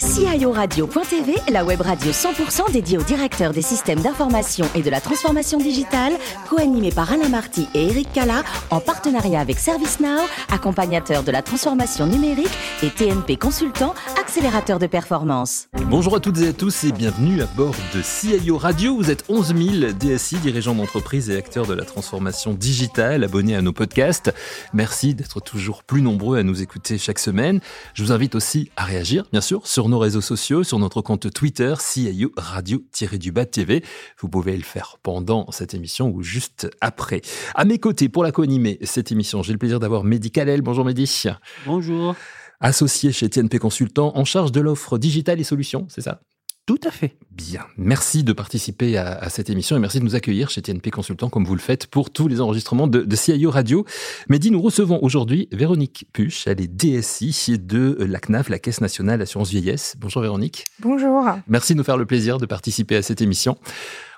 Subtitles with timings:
[0.00, 0.07] guys.
[0.18, 5.58] CIORadio.tv, la web radio 100% dédiée aux directeurs des systèmes d'information et de la transformation
[5.58, 6.12] digitale,
[6.50, 12.06] co-animée par Alain Marty et Eric Cala, en partenariat avec ServiceNow, accompagnateur de la transformation
[12.06, 12.50] numérique
[12.82, 15.68] et TNP Consultant, accélérateur de performance.
[15.88, 18.96] Bonjour à toutes et à tous et bienvenue à bord de CIO Radio.
[18.96, 23.62] Vous êtes 11 000 DSI, dirigeants d'entreprise et acteurs de la transformation digitale, abonnés à
[23.62, 24.34] nos podcasts.
[24.72, 27.60] Merci d'être toujours plus nombreux à nous écouter chaque semaine.
[27.94, 31.32] Je vous invite aussi à réagir, bien sûr, sur nos réseaux sociaux, sur notre compte
[31.32, 33.84] Twitter, CIO Radio-du-Bas TV.
[34.20, 37.20] Vous pouvez le faire pendant cette émission ou juste après.
[37.54, 40.62] À mes côtés, pour la co-animer cette émission, j'ai le plaisir d'avoir Mehdi Kalel.
[40.62, 41.24] Bonjour Mehdi.
[41.66, 42.14] Bonjour.
[42.60, 46.20] Associé chez TNP Consultant, en charge de l'offre digitale et solutions, c'est ça?
[46.68, 47.16] Tout à fait.
[47.30, 47.62] Bien.
[47.78, 51.46] Merci de participer à, cette émission et merci de nous accueillir chez TNP Consultant comme
[51.46, 53.86] vous le faites pour tous les enregistrements de, de CIO Radio.
[54.28, 56.46] Mehdi, nous recevons aujourd'hui Véronique Puche.
[56.46, 59.94] Elle est DSI de la CNAF, la Caisse nationale assurance vieillesse.
[59.98, 60.66] Bonjour Véronique.
[60.80, 61.24] Bonjour.
[61.46, 63.56] Merci de nous faire le plaisir de participer à cette émission.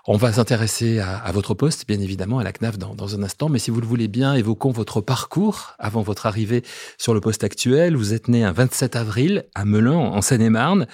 [0.06, 3.48] On va s'intéresser à, votre poste, bien évidemment, à la CNAF dans, un instant.
[3.48, 6.62] Mais si vous le voulez bien, évoquons votre parcours avant votre arrivée
[6.96, 7.96] sur le poste actuel.
[7.96, 10.86] Vous êtes né un 27 avril à Melun, en Seine-et-Marne.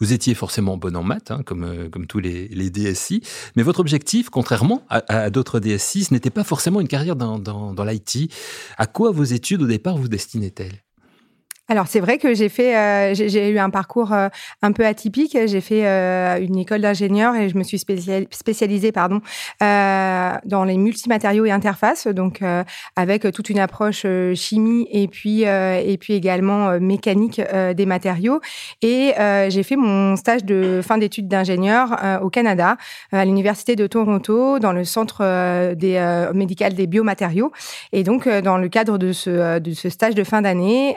[0.00, 3.22] Vous étiez forcément bon en maths, hein, comme, euh, comme tous les, DSI.
[3.56, 7.74] Mais votre objectif, contrairement à, d'autres DSI, ce n'était pas forcément une carrière dans, dans,
[7.74, 8.32] dans l'IT.
[8.78, 10.84] À quoi vos études au départ vous destinaient-elles?
[11.68, 14.28] Alors c'est vrai que j'ai fait, euh, j'ai eu un parcours euh,
[14.60, 15.36] un peu atypique.
[15.46, 19.22] J'ai fait euh, une école d'ingénieur et je me suis spécialisée, pardon,
[19.60, 22.42] dans les multimatériaux et interfaces, donc
[22.96, 24.04] avec toute une approche
[24.34, 27.40] chimie et puis et puis également mécanique
[27.74, 28.40] des matériaux.
[28.82, 29.12] Et
[29.48, 32.76] j'ai fait mon stage de fin d'études d'ingénieur au Canada,
[33.12, 37.52] à l'université de Toronto, dans le centre des médical des biomatériaux.
[37.92, 40.96] Et donc dans le cadre de ce de ce stage de fin d'année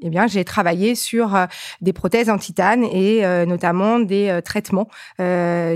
[0.00, 1.46] eh bien, j'ai travaillé sur euh,
[1.80, 4.88] des prothèses en titane et euh, notamment des traitements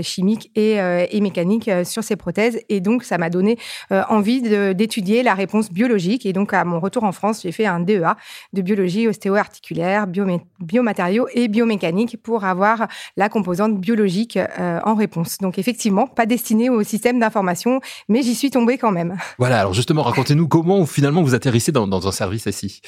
[0.01, 2.59] chimiques et, mécaniques sur ces prothèses.
[2.69, 3.57] Et donc, ça m'a donné
[3.91, 6.25] envie d'étudier la réponse biologique.
[6.25, 8.15] Et donc, à mon retour en France, j'ai fait un DEA
[8.53, 10.07] de biologie ostéo-articulaire,
[10.59, 12.87] biomatériaux et biomécanique pour avoir
[13.17, 15.37] la composante biologique en réponse.
[15.39, 19.17] Donc, effectivement, pas destiné au système d'information, mais j'y suis tombée quand même.
[19.37, 22.81] Voilà, alors justement, racontez-nous comment finalement vous atterrissez dans, dans un service ici.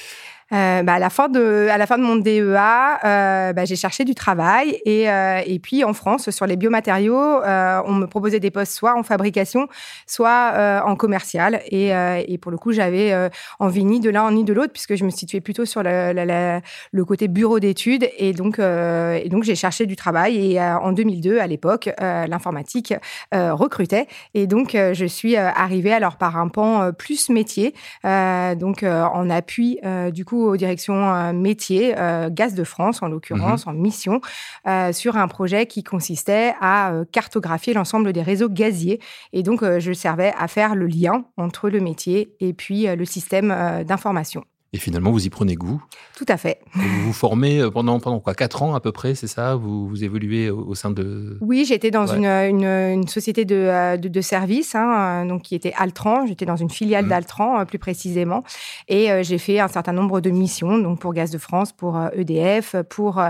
[0.52, 3.76] Euh, bah, à, la fin de, à la fin de mon DEA, euh, bah, j'ai
[3.76, 4.78] cherché du travail.
[4.84, 8.72] Et, euh, et puis, en France, sur les biomatériaux, euh, on me proposait des postes
[8.72, 9.68] soit en fabrication,
[10.06, 11.62] soit euh, en commercial.
[11.70, 11.90] Et,
[12.28, 15.10] et, pour le coup, j'avais envie ni de l'un ni de l'autre, puisque je me
[15.10, 16.60] situais plutôt sur la, la,
[16.92, 18.08] le côté bureau d'études.
[18.18, 20.52] Et donc, et donc j'ai cherché du travail.
[20.52, 22.94] Et en 2002, à l'époque, l'informatique
[23.32, 24.06] recrutait.
[24.34, 29.78] Et donc, je suis arrivée alors par un pan plus métier, donc en appui
[30.12, 33.72] du coup aux directions euh, métiers, euh, Gaz de France en l'occurrence, mhm.
[33.72, 34.20] en mission,
[34.66, 39.00] euh, sur un projet qui consistait à cartographier l'ensemble des réseaux gaziers.
[39.32, 43.84] Et donc, je servais à faire le lien entre le métier et puis le système
[43.84, 44.44] d'information.
[44.74, 45.80] Et finalement, vous y prenez goût.
[46.16, 46.58] Tout à fait.
[46.74, 48.34] Vous vous formez euh, pendant, pendant quoi?
[48.34, 49.54] Quatre ans à peu près, c'est ça?
[49.54, 51.38] Vous, vous évoluez au, sein de...
[51.40, 55.54] Oui, j'étais dans une, une, société de, euh, de, de services, hein, euh, donc qui
[55.54, 56.26] était Altran.
[56.26, 57.08] J'étais dans une filiale mmh.
[57.08, 58.42] d'Altran, plus précisément.
[58.88, 62.74] Et j'ai fait un certain nombre de missions, donc pour Gaz de France, pour EDF,
[62.90, 63.22] pour,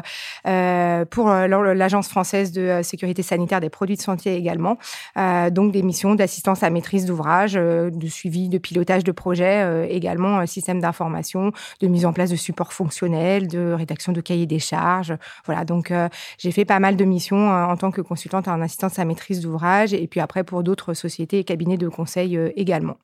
[0.46, 4.78] euh, pour l'Agence française de sécurité sanitaire des produits de santé également.
[5.18, 10.46] Euh, donc des missions d'assistance à maîtrise d'ouvrage, de suivi, de pilotage de projet, également
[10.46, 11.33] système d'information
[11.80, 15.14] de mise en place de supports fonctionnels, de rédaction de cahiers des charges.
[15.44, 16.08] Voilà, donc euh,
[16.38, 19.40] j'ai fait pas mal de missions euh, en tant que consultante en assistance à maîtrise
[19.40, 22.96] d'ouvrage et puis après pour d'autres sociétés et cabinets de conseil euh, également.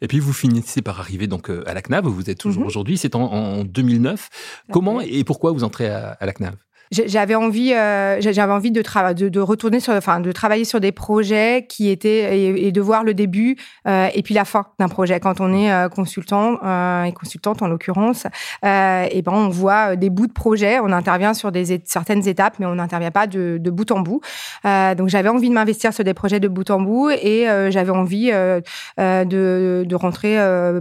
[0.00, 2.68] Et puis vous finissez par arriver donc à la CNAV, vous êtes toujours mhm.
[2.68, 4.28] aujourd'hui, c'est en, 2009.
[4.70, 6.54] Comment et pourquoi vous entrez à la CNAV?
[6.92, 8.82] J'avais envie, euh, j'avais envie de,
[9.14, 13.02] de, de, retourner sur, enfin, de travailler sur des projets qui étaient et, de voir
[13.02, 13.56] le début
[13.88, 15.18] euh, et puis la fin d'un projet.
[15.18, 18.26] Quand on est euh, consultant euh, et consultante en l'occurrence,
[18.64, 22.56] euh, et ben on voit des bouts de projet, on intervient sur des certaines étapes,
[22.58, 24.20] mais on n'intervient pas de, de, bout en bout.
[24.64, 28.30] donc j'avais envie de m'investir sur des projets de bout en bout et j'avais envie
[28.30, 30.36] de, de rentrer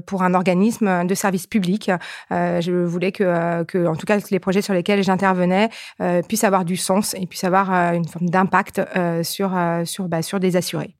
[0.05, 1.91] pour un organisme de service public.
[2.29, 5.69] je voulais que, que, en tout cas, les projets sur lesquels j'intervenais
[6.00, 9.55] euh, puisse avoir du sens et puisse avoir euh, une forme d'impact euh, sur,
[9.85, 10.95] sur, bah, sur des assurés.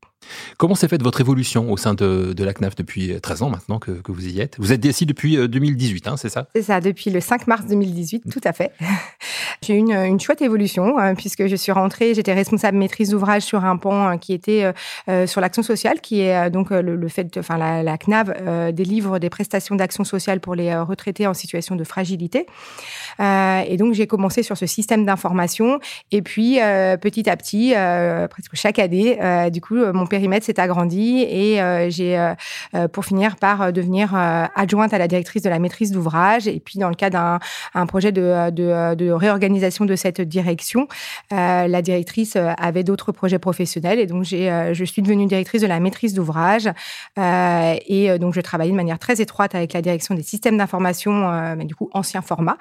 [0.58, 3.92] Comment s'est faite votre évolution au sein de, la CNAF depuis 13 ans maintenant que,
[4.08, 4.56] vous y êtes?
[4.60, 6.48] Vous êtes DSI depuis 2018, hein, c'est ça?
[6.56, 8.72] C'est ça, depuis le 5 mars 2018, tout à fait.
[9.64, 13.78] J'ai eu une, chouette évolution puisque je suis rentrée, j'étais responsable maîtrise d'ouvrage sur un
[13.78, 14.72] pont qui était
[15.28, 19.76] sur l'action sociale, qui est donc le, fait, enfin la, la CNAV délivre des prestations
[19.76, 22.48] d'action sociale pour les retraités en situation de fragilité.
[23.20, 25.80] et donc j'ai commencé sur ce système d'information
[26.12, 26.56] et puis
[27.02, 27.74] petit à petit,
[28.30, 29.20] presque chaque année,
[29.52, 32.34] du coup mon périmètre s'est agrandi et euh, j'ai, euh,
[32.76, 36.48] euh, pour finir par devenir adjointe à la directrice de la maîtrise d'ouvrage.
[36.48, 37.40] Et puis, dans le cadre
[37.74, 40.88] d'un projet de, réorganisation de cette direction,
[41.32, 45.80] la directrice avait d'autres projets professionnels et donc j'ai, je suis devenue directrice de la
[45.80, 46.68] maîtrise d'ouvrage.
[47.18, 51.66] et donc, je travaillais de manière très étroite avec la direction des systèmes d'information, mais
[51.66, 52.58] du coup, ancien format.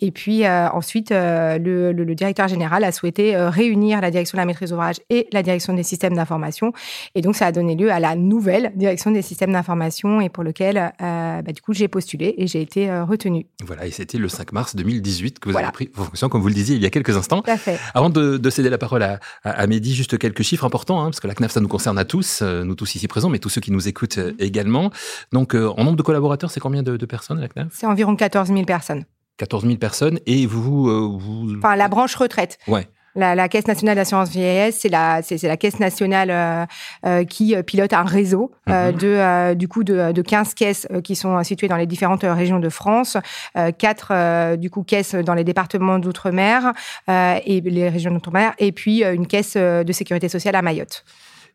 [0.00, 4.96] Et puis, ensuite, le, directeur général a souhaité réunir la direction de la maîtrise d'ouvrage
[5.08, 6.72] et la direction des systèmes d'information
[7.14, 10.44] et donc, ça a donné lieu à la nouvelle direction des systèmes d'information et pour
[10.44, 13.46] lequel, euh, bah, du coup, j'ai postulé et j'ai été euh, retenue.
[13.64, 16.48] Voilà, et c'était le 5 mars 2018 que vous avez pris vos fonctions, comme vous
[16.48, 17.42] le disiez il y a quelques instants.
[17.42, 17.78] Tout à fait.
[17.94, 21.28] Avant de, céder la parole à, à, Mehdi, juste quelques chiffres importants, hein, parce que
[21.28, 23.60] la CNAF, ça nous concerne à tous, euh, nous tous ici présents, mais tous ceux
[23.60, 24.90] qui nous écoutent également.
[25.32, 27.68] Donc, en nombre de collaborateurs, c'est combien de, de personnes à la CNAF?
[27.72, 29.04] C'est environ 14 000 personnes.
[29.38, 31.56] 14 000 personnes et vous, vous...
[31.56, 32.58] Enfin, la branche retraite.
[32.68, 32.86] Ouais.
[33.16, 36.64] La, Caisse nationale d'assurance vieillesse, c'est la, c'est, la caisse nationale euh,
[37.04, 38.92] euh, qui euh, pilote un réseau mhm.
[38.92, 42.68] de, du coup, de, de 15 caisses qui sont situées dans les différentes régions de
[42.68, 43.16] France,
[43.78, 46.72] quatre du coup caisses dans les départements d'outre-mer
[47.08, 51.04] et les régions d'outre-mer, et puis une caisse de sécurité sociale à Mayotte.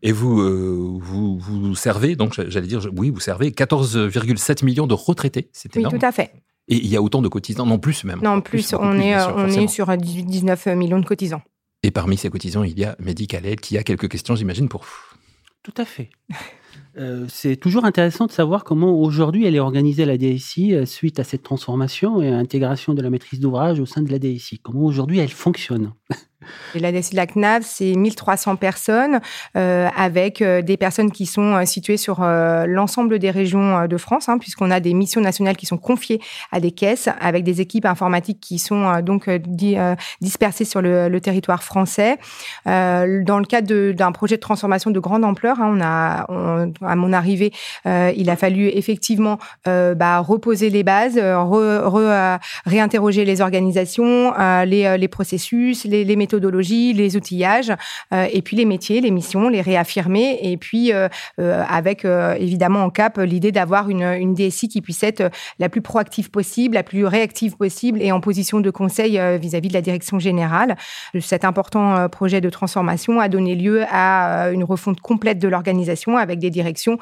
[0.04, 5.50] Et vous, vous, vous servez, donc j'allais dire, oui, vous servez 14,7 millions de retraités.
[5.54, 6.31] C'est oui, tout à fait.
[6.68, 8.20] Et il y a autant de cotisants, non plus même.
[8.24, 11.44] Non, plus, on, est, on est sur 18-19 millions de cotisants.
[11.84, 14.86] Et parmi ces cotisants, il y a Medicalet qui a quelques questions, j'imagine, pour
[15.62, 16.10] Tout à fait.
[16.98, 21.20] Euh, c'est toujours intéressant de savoir comment aujourd'hui elle est organisée la DSI euh, suite
[21.20, 24.60] à cette transformation et à l'intégration de la maîtrise d'ouvrage au sein de la DSI.
[24.60, 25.94] Comment aujourd'hui elle fonctionne?
[26.76, 29.20] La DSI de la CNAV, c'est 1300 personnes
[29.58, 34.30] euh, avec euh, des personnes qui sont euh, situées sur l'ensemble des régions de France,
[34.30, 36.20] hein, puisqu'on a des missions nationales qui sont confiées
[36.52, 39.30] à des caisses avec des équipes informatiques qui sont donc
[40.22, 42.18] dispersées sur le, territoire français.
[42.66, 47.52] dans le cadre d'un projet de transformation de grande ampleur, hein, à mon arrivée,
[47.86, 51.20] il a fallu effectivement bah, reposer les bases,
[52.66, 54.34] réinterroger les organisations,
[54.66, 57.72] les, processus, les méthodes les outillages,
[58.14, 61.08] euh, et puis les métiers, les missions, les réaffirmer, et puis euh,
[61.40, 66.30] euh, avec évidemment en cap l'idée d'avoir une DSI qui puisse être la plus proactive
[66.30, 70.76] possible, la plus réactive possible et en position de conseil vis-à-vis de la direction générale.
[71.20, 76.40] Cet important projet de transformation a donné lieu à une refonte complète de l'organisation avec
[76.40, 76.98] des directions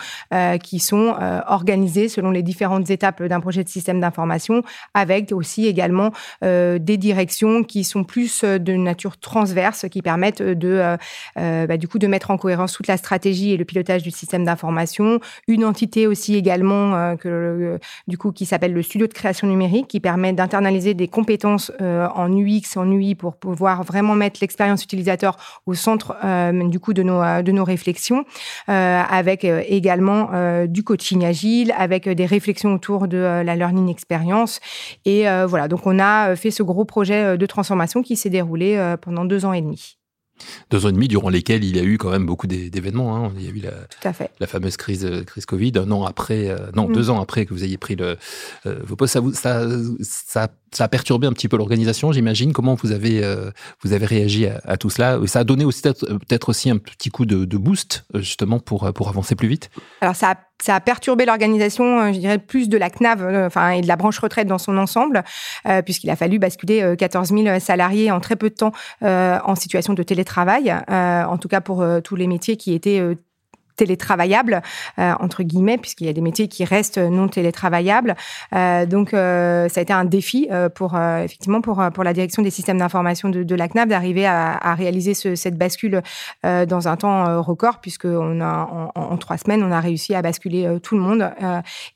[0.62, 1.15] qui sont
[1.47, 4.63] organisées selon les différentes étapes d'un projet de système d'information,
[4.94, 10.98] avec aussi également des directions qui sont plus de nature transverses qui permettent de, euh,
[11.38, 14.12] euh, bah, du coup, de mettre en cohérence toute la stratégie et le pilotage du
[14.12, 15.19] système d'information.
[15.48, 19.88] Une entité aussi également euh, que, du coup, qui s'appelle le studio de création numérique,
[19.88, 25.62] qui permet d'internaliser des compétences en UX, en UI pour pouvoir vraiment mettre l'expérience utilisateur
[25.66, 26.16] au centre
[26.69, 28.25] du coup de nos de nos réflexions,
[28.68, 30.30] avec également
[30.68, 34.59] du coaching agile, avec des réflexions autour de la learning experience.
[35.06, 39.25] Et voilà, donc on a fait ce gros projet de transformation qui s'est déroulé pendant
[39.25, 39.97] deux ans et demi.
[40.71, 43.15] Deux ans et demi durant lesquels il y a eu quand même beaucoup d'événements.
[43.15, 43.31] Hein.
[43.38, 45.73] Il y a eu la, la fameuse crise, euh, crise Covid.
[45.75, 46.94] Un an après, euh, non, mm.
[46.94, 48.17] deux ans après que vous ayez pris le,
[48.65, 49.63] euh, vos postes, ça, vous, ça,
[50.01, 52.51] ça, ça, a perturbé un petit peu l'organisation, j'imagine.
[52.51, 53.21] Comment vous avez,
[53.83, 55.19] vous avez réagi à, tout cela?
[55.27, 59.09] Ça a donné aussi peut-être aussi un petit coup de, de, boost justement pour, pour
[59.09, 59.69] avancer plus vite?
[60.01, 63.48] Alors ça a ça a perturbé l'organisation, euh, je dirais, plus de la CNAV euh,
[63.48, 65.24] enfin, et de la branche retraite dans son ensemble,
[65.68, 69.94] euh, puisqu'il a fallu basculer 14 000 salariés en très peu de temps en situation
[69.94, 73.02] de télétravail, en tout cas pour tous les métiers qui étaient
[73.75, 74.61] télétravaillables
[74.99, 78.15] euh, entre guillemets puisqu'il y a des métiers qui restent non télétravaillables.
[78.53, 82.42] Euh, donc euh, ça a été un défi euh, pour effectivement pour pour la direction
[82.42, 86.01] des systèmes d'information de, de, la CNAP d'arriver à, réaliser ce, cette bascule
[86.44, 90.77] dans un temps record puisque on a en, trois semaines on a réussi à basculer
[90.81, 91.31] tout le monde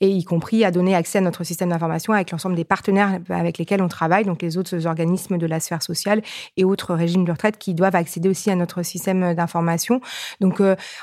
[0.02, 3.58] et y compris à donner accès à notre système d'information avec l'ensemble des partenaires avec
[3.58, 6.22] lesquels on travaille donc les autres organismes de la sphère sociale
[6.58, 10.02] et autres régimes de retraite qui doivent accéder aussi à notre système d'information.
[10.42, 10.62] Donc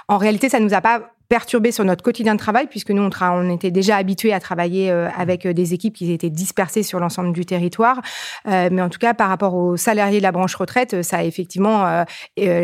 [0.08, 3.50] en réalité ça nous a pas perturbé sur notre quotidien de travail, puisque nous, on,
[3.50, 7.32] était déjà habitués à travailler euh, avec euh, des équipes qui étaient dispersées sur l'ensemble
[7.32, 8.00] du territoire.
[8.46, 11.24] Euh, mais en tout cas, par rapport aux salariés de la branche retraite, ça a
[11.24, 12.04] effectivement,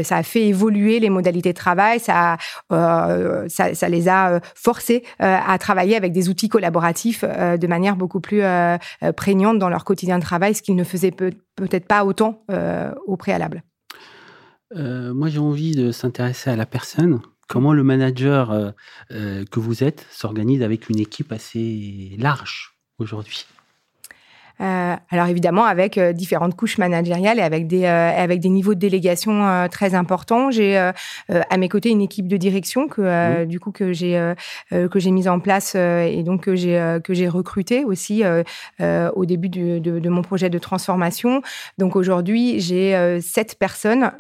[0.03, 2.37] ça a fait évoluer les modalités de travail, ça,
[2.69, 8.43] ça, les a forcés à travailler avec des outils collaboratifs de manière beaucoup plus
[9.17, 12.45] prégnante dans leur quotidien de travail, ce qu'ils ne faisaient peut-être pas autant
[13.07, 13.63] au préalable.
[14.75, 18.71] moi, j'ai envie de s'intéresser à la personne comment le manager euh,
[19.11, 23.45] euh, que vous êtes s'organise avec une équipe assez large aujourd'hui?
[24.61, 28.75] Euh, alors évidemment avec euh, différentes couches managériales et avec des euh, avec des niveaux
[28.75, 30.51] de délégation très importants.
[30.51, 34.35] J'ai à mes côtés une équipe de direction que du coup que j'ai
[34.71, 38.23] que j'ai mise en place et donc que j'ai que j'ai recruté aussi
[38.81, 41.43] au début de, de, mon projet de transformation.
[41.79, 44.11] Donc aujourd'hui j'ai sept personnes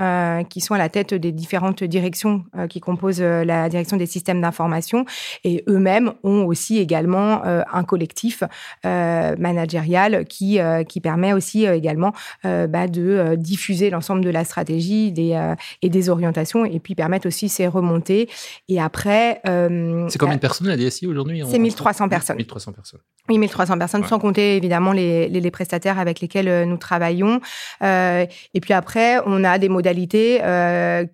[0.48, 5.04] qui sont à la tête des différentes directions qui composent la direction des systèmes d'information
[5.44, 8.42] et eux-mêmes ont aussi également un collectif
[8.84, 12.14] managérial qui, euh, qui permet aussi euh, également
[12.46, 15.38] euh, bah, de diffuser l'ensemble de la stratégie des,
[15.82, 18.30] et des orientations et puis permettre aussi ces remontées.
[18.68, 19.42] Et après.
[19.44, 22.36] c'est combien de personnes la DSI aujourd'hui C'est 1300 personnes.
[22.36, 23.00] 1300 personnes.
[23.28, 27.40] Oui, 1300 personnes, sans compter évidemment les, les, prestataires avec lesquels nous travaillons.
[27.82, 30.40] et puis après, on a des modalités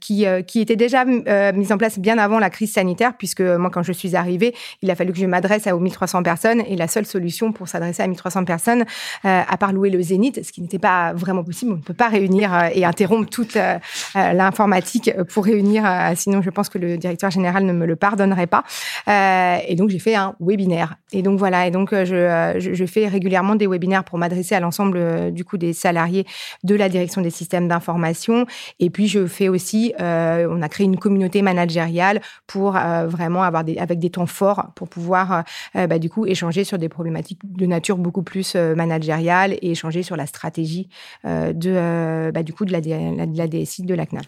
[0.01, 3.83] qui, qui étaient déjà mises en place bien avant la crise sanitaire, puisque moi, quand
[3.83, 7.07] je suis arrivée, il a fallu que je m'adresse aux 1300 personnes et la seule
[7.07, 8.85] solution pour s'adresser à 1300 personnes,
[9.25, 11.73] à part louer le Zénith, ce qui n'était pas vraiment possible.
[11.73, 13.79] On ne peut pas réunir euh, et interrompre toute euh,
[14.15, 15.85] l'informatique pour réunir,
[16.15, 18.65] sinon je pense que le directeur général ne me le pardonnerait pas.
[19.07, 20.97] et donc j'ai fait un webinaire.
[21.13, 25.45] Et donc voilà, et donc je, fais régulièrement des webinaires pour m'adresser à l'ensemble du
[25.45, 26.27] coup des salariés
[26.65, 28.47] de la direction des systèmes d'information.
[28.81, 33.79] Et puis je fais aussi, on a créé une communauté managériale pour vraiment avoir des,
[33.79, 35.45] avec des temps forts pour pouvoir
[35.75, 38.57] bah, du coup échanger sur des problématiques de nature beaucoup plus
[38.91, 40.89] et échanger sur la stratégie
[41.25, 44.27] euh, de, euh, bah, du coup, de la, de la DSI de la CNAP.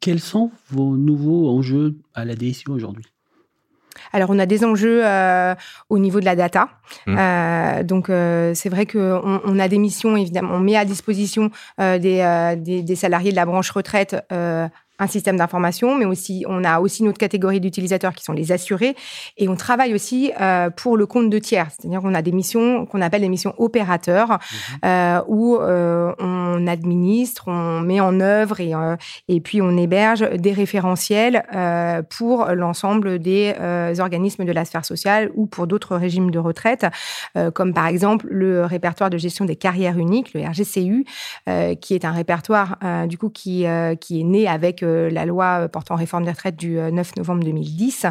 [0.00, 3.04] Quels sont vos nouveaux enjeux à la DSI aujourd'hui?
[4.12, 5.54] Alors, on a des enjeux euh,
[5.88, 6.68] au niveau de la data.
[7.06, 7.82] Mmh.
[7.84, 10.54] donc, c'est vrai qu'on on a des missions, évidemment.
[10.54, 14.16] On met à disposition des, des, des, salariés de la branche retraite
[14.98, 18.94] un système d'information, mais aussi on a aussi notre catégorie d'utilisateurs qui sont les assurés,
[19.36, 22.86] et on travaille aussi euh, pour le compte de tiers, c'est-à-dire qu'on a des missions
[22.86, 24.78] qu'on appelle les missions opérateurs, mhm.
[24.84, 28.72] euh, où euh, on administre, on met en œuvre et,
[29.28, 31.42] et puis on héberge des référentiels
[32.10, 33.54] pour l'ensemble des
[33.98, 36.86] organismes de la sphère sociale ou pour d'autres régimes de retraite,
[37.54, 41.04] comme par exemple le répertoire de gestion des carrières uniques, le RGCU,
[41.80, 43.66] qui est un répertoire du coup qui
[44.00, 48.06] qui est né avec la loi portant réforme des retraites du 9 euh, novembre 2010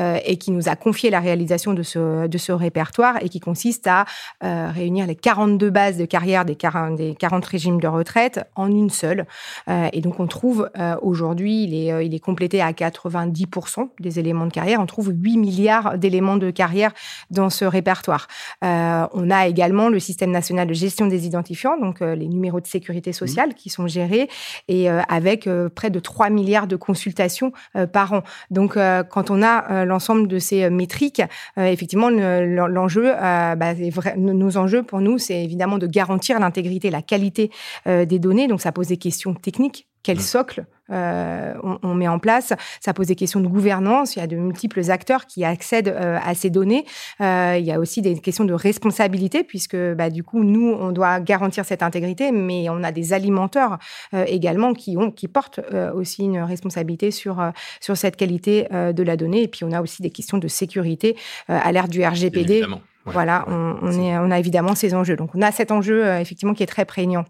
[0.00, 3.40] euh, et qui nous a confié la réalisation de ce, de ce répertoire et qui
[3.40, 4.04] consiste à
[4.44, 8.70] euh, réunir les 42 bases de carrière des 40, des 40 régimes de retraite en
[8.70, 9.26] une seule.
[9.68, 10.70] et donc on trouve
[11.02, 15.36] aujourd'hui, il est, il est complété à 90% des éléments de carrière, on trouve 8
[15.36, 16.92] milliards d'éléments de carrière
[17.30, 18.28] dans ce répertoire.
[18.62, 23.12] on a également le système national de gestion des identifiants, donc les numéros de sécurité
[23.12, 24.28] sociale qui sont gérés
[24.68, 28.22] et avec près de 3 3 milliards de consultations euh, par an.
[28.50, 31.20] Donc, euh, quand on a euh, l'ensemble de ces métriques,
[31.58, 33.74] effectivement, l'enjeu, bah,
[34.16, 37.50] nos enjeux pour nous, c'est évidemment de garantir l'intégrité, la qualité
[37.86, 38.48] des données.
[38.48, 42.52] Donc, ça pose des questions techniques quel socle euh, on, met en place.
[42.80, 44.14] Ça pose des questions de gouvernance.
[44.14, 46.84] Il y a de multiples acteurs qui accèdent euh, à ces données.
[47.20, 50.92] Euh, il y a aussi des questions de responsabilité, puisque bah, du coup, nous, on
[50.92, 53.78] doit garantir cette intégrité, mais on a des alimenteurs
[54.12, 55.58] également qui, ont, qui portent
[55.94, 57.44] aussi une responsabilité sur,
[57.80, 59.42] sur cette qualité de la donnée.
[59.42, 61.16] Et puis, on a aussi des questions de sécurité
[61.48, 62.64] à l'ère du RGPD.
[63.06, 65.16] voilà, on, est, on a évidemment ces enjeux.
[65.16, 67.24] Donc, on a cet enjeu, effectivement, qui est très prégnant.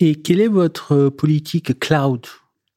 [0.00, 2.26] Et quelle est votre politique cloud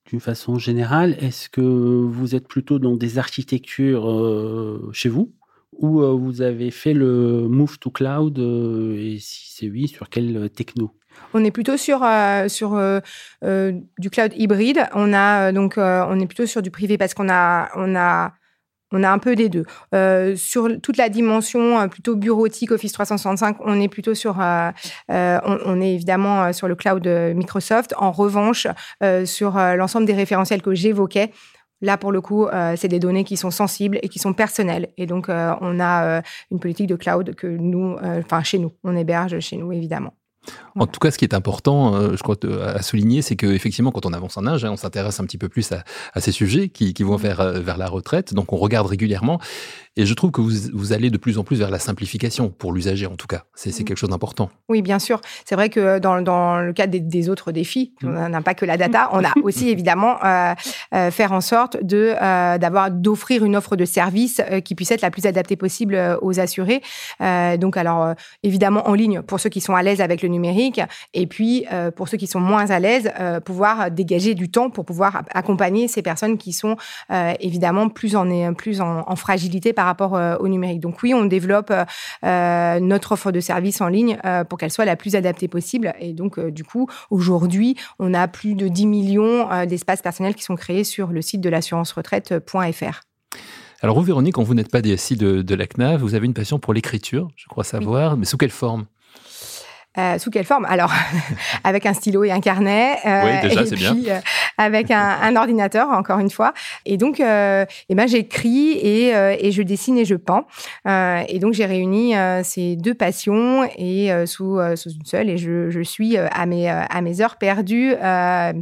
[0.05, 1.17] d'une façon générale?
[1.19, 5.33] Est-ce que vous êtes plutôt dans des architectures euh, chez vous?
[5.73, 10.09] Ou euh, vous avez fait le move to cloud euh, et si c'est oui, sur
[10.09, 10.91] quel techno?
[11.33, 12.05] On est plutôt sur
[12.47, 12.79] sur
[13.41, 14.87] du cloud hybride.
[14.93, 18.33] On a donc on est plutôt sur du privé parce qu'on a on a
[18.91, 19.65] on a un peu des deux.
[19.94, 24.72] Euh, sur toute la dimension euh, plutôt bureautique Office 365, on est plutôt sur, euh,
[25.10, 27.94] on, est évidemment sur le cloud Microsoft.
[27.98, 28.67] En revanche,
[29.25, 31.32] sur l'ensemble des référentiels que j'évoquais,
[31.82, 34.88] Là, pour le coup, c'est des données qui sont sensibles et qui sont personnelles.
[34.98, 39.39] Et donc, on a une politique de cloud que nous, enfin, chez nous, on héberge
[39.41, 40.13] chez nous, évidemment.
[40.79, 44.05] En tout cas, ce qui est important, euh, je crois, à souligner, c'est qu'effectivement, quand
[44.05, 45.84] on avance en âge, hein, on s'intéresse un petit peu plus à,
[46.19, 48.34] ces sujets qui, vont vers, euh, vers la retraite.
[48.34, 49.39] Donc, on regarde régulièrement.
[50.00, 53.07] Et je trouve que vous, allez de plus en plus vers la simplification, pour l'usager
[53.07, 53.46] en tout cas.
[53.55, 53.84] C'est mmh.
[53.84, 54.51] quelque chose d'important.
[54.69, 55.19] Oui, bien sûr.
[55.43, 56.15] C'est vrai que dans,
[56.60, 58.07] le cadre des, autres défis, mmh.
[58.07, 60.53] on n'a pas que la data, on a aussi évidemment euh,
[61.10, 62.13] faire en sorte de
[62.57, 66.81] d'avoir d'offrir une offre de service qui puisse être la plus adaptée possible aux assurés.
[67.19, 70.66] donc, alors évidemment en ligne pour ceux qui sont à l'aise avec le numérique,
[71.13, 74.69] et puis euh, pour ceux qui sont moins à l'aise, euh, pouvoir dégager du temps
[74.69, 76.75] pour pouvoir accompagner ces personnes qui sont
[77.12, 80.79] euh, évidemment plus en, plus en, fragilité par rapport au numérique.
[80.79, 81.74] Donc oui, on développe
[82.24, 85.93] notre offre de service en ligne pour qu'elle soit la plus adaptée possible.
[86.00, 90.55] Et donc du coup, aujourd'hui, on a plus de 10 millions d'espaces personnels qui sont
[90.55, 93.01] créés sur le site de l'assurance retraite.fr.
[93.81, 96.33] Alors vous, Véronique, quand vous n'êtes pas DSI de, de la CNAV, vous avez une
[96.33, 98.86] passion pour l'écriture, je crois savoir, mais sous quelle forme?
[99.98, 100.65] Euh, sous quelle forme?
[100.65, 100.91] Alors,
[101.63, 102.98] avec un stylo et un carnet.
[103.06, 103.96] Euh, oui, déjà, c'est bien.
[104.08, 104.20] Euh,
[104.60, 106.53] avec un, un, ordinateur, encore une fois.
[106.86, 110.46] Et donc, euh, eh ben, j'écris et, euh, et, je dessine et je peins.
[110.86, 112.13] et donc, j'ai réuni
[112.44, 115.29] ces deux passions et sous, sous une seule.
[115.29, 117.94] Et je, je suis à mes, à mes heures perdues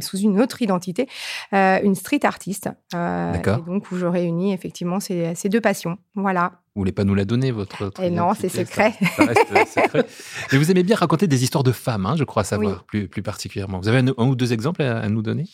[0.00, 1.08] sous une autre identité,
[1.52, 2.70] une street artiste.
[2.92, 3.58] D'accord.
[3.60, 5.98] donc, où je réunis effectivement ces, ces deux passions.
[6.14, 6.52] Voilà.
[6.76, 7.90] Vous voulez pas nous la donner, votre.
[8.02, 8.92] Et non, c'est secret.
[9.16, 10.04] Ça, reste secret.
[10.52, 13.22] Mais vous aimez bien raconter des histoires de femmes, hein, je crois savoir, plus, plus
[13.22, 13.80] particulièrement.
[13.80, 15.46] Vous avez un, ou deux exemples à nous donner?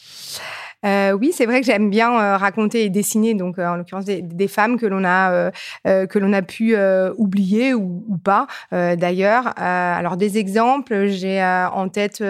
[0.84, 4.04] Euh, oui, c'est vrai que j'aime bien euh, raconter et dessiner, donc euh, en l'occurrence
[4.04, 5.50] des, femmes que l'on a
[5.84, 6.76] que l'on a pu
[7.16, 8.46] oublier ou, pas.
[8.72, 12.22] D'ailleurs, alors des exemples, j'ai en tête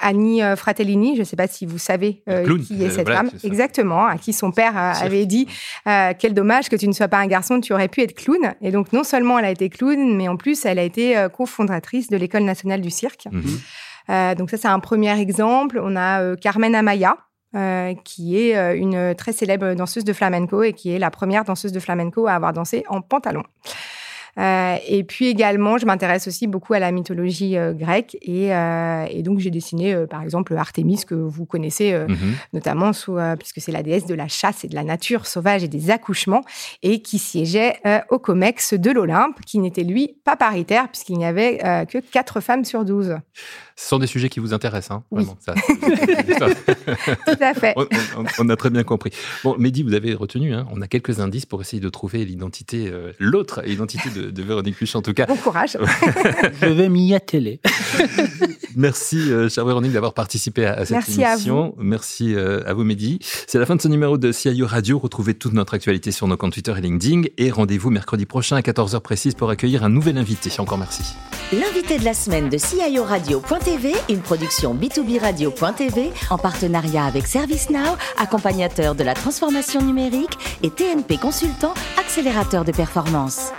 [0.00, 1.14] Annie Fratellini.
[1.14, 2.22] Je ne sais pas si vous savez
[2.66, 3.30] qui est cette femme.
[3.44, 5.46] Exactement, à qui son père avait dit
[5.84, 8.54] quel dommage que tu ne sois pas un garçon, tu aurais pu être clown.
[8.60, 12.08] Et donc non seulement elle a été clown, mais en plus elle a été cofondatrice
[12.08, 13.28] de l'école nationale du cirque.
[13.30, 14.34] Mhm.
[14.36, 15.80] donc ça, c'est un premier exemple.
[15.82, 17.16] On a Carmen Amaya,
[17.56, 21.44] euh, qui est euh, une très célèbre danseuse de flamenco et qui est la première
[21.44, 23.42] danseuse de flamenco à avoir dansé en pantalon.
[24.38, 29.06] Euh, et puis également, je m'intéresse aussi beaucoup à la mythologie euh, grecque et, euh,
[29.10, 32.34] et, donc j'ai dessiné par exemple Artémis que vous connaissez mhm.
[32.52, 35.68] notamment sous, puisque c'est la déesse de la chasse et de la nature sauvage et
[35.68, 36.42] des accouchements
[36.82, 41.58] et qui siégeait au Comex de l'Olympe, qui n'était lui pas paritaire puisqu'il n'y avait
[41.86, 43.16] que quatre femmes sur 12.
[43.76, 45.38] Ce sont des sujets qui vous intéressent, hein, vraiment.
[45.40, 45.54] Ça,
[47.26, 47.74] Tout à fait.
[48.38, 49.10] On, a très bien compris.
[49.42, 52.92] Bon, Mehdi, vous avez retenu, hein, on a quelques indices pour essayer de trouver l'identité,
[53.18, 55.26] l'autre identité de de, Véronique Puch en tout cas.
[55.26, 55.76] Bon courage.
[56.60, 57.60] Je vais m'y atteler.
[58.76, 61.74] Merci, euh, chère Véronique, d'avoir participé à, cette émission.
[61.78, 63.18] Merci euh, à vous, Mehdi.
[63.46, 64.98] C'est la fin de ce numéro de CIO Radio.
[64.98, 67.22] Retrouvez toute notre actualité sur nos comptes Twitter et LinkedIn.
[67.36, 70.50] Et rendez-vous mercredi prochain à 14h précise pour accueillir un nouvel invité.
[70.58, 71.02] Encore merci.
[71.52, 77.96] L'invité de la semaine de CIO Radio.tv, une production B2B Radio.tv en partenariat avec ServiceNow,
[78.18, 83.52] accompagnateur de la transformation numérique et TNP Consultant, accélérateur de performance.